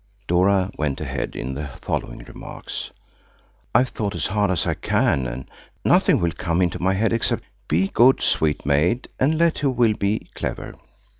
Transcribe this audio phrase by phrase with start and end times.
[0.25, 2.89] Dora went ahead in the following remarks:
[3.75, 5.45] "I've thought as hard as I can, and
[5.85, 9.93] nothing will come into my head except– 'Be good, sweet maid, and let who will
[9.93, 10.73] be clever.'